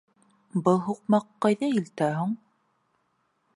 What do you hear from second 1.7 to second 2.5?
илтә һуң?